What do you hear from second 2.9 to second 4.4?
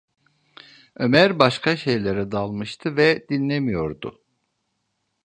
ve dinlemiyordu.